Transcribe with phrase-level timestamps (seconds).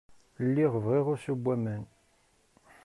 [0.45, 1.83] Lliɣ bɣiɣ usu n waman.